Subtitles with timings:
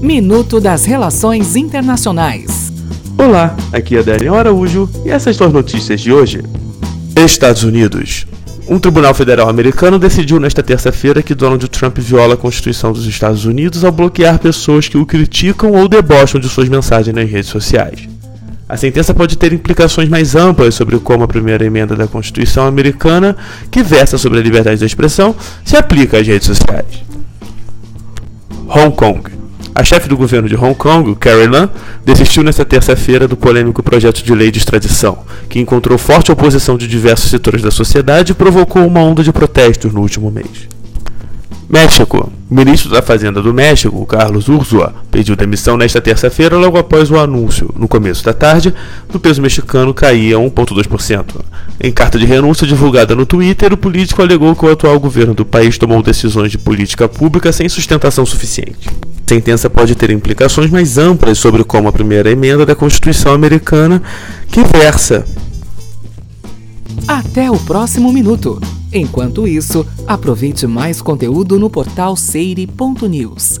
[0.00, 2.72] Minuto das Relações Internacionais.
[3.16, 6.42] Olá, aqui é Daniel Araújo e essas são as notícias de hoje.
[7.16, 8.26] Estados Unidos.
[8.68, 13.46] Um tribunal federal americano decidiu nesta terça-feira que Donald Trump viola a Constituição dos Estados
[13.46, 18.06] Unidos ao bloquear pessoas que o criticam ou debocham de suas mensagens nas redes sociais.
[18.68, 23.36] A sentença pode ter implicações mais amplas sobre como a primeira emenda da Constituição americana,
[23.70, 25.34] que versa sobre a liberdade da expressão,
[25.64, 27.02] se aplica às redes sociais.
[28.68, 29.35] Hong Kong.
[29.78, 31.68] A chefe do governo de Hong Kong, Carrie Lam,
[32.02, 35.18] desistiu nesta terça-feira do polêmico projeto de lei de extradição,
[35.50, 39.92] que encontrou forte oposição de diversos setores da sociedade e provocou uma onda de protestos
[39.92, 40.66] no último mês.
[41.68, 42.32] México.
[42.50, 47.18] O ministro da Fazenda do México, Carlos Urzua, pediu demissão nesta terça-feira logo após o
[47.18, 48.72] anúncio, no começo da tarde,
[49.12, 51.34] do peso mexicano cair a 1,2%.
[51.78, 55.44] Em carta de renúncia divulgada no Twitter, o político alegou que o atual governo do
[55.44, 58.88] país tomou decisões de política pública sem sustentação suficiente.
[59.28, 64.00] Sentença pode ter implicações mais amplas sobre como a primeira emenda da Constituição americana,
[64.52, 65.24] que versa.
[67.08, 68.60] Até o próximo minuto.
[68.92, 73.60] Enquanto isso, aproveite mais conteúdo no portal seire.news.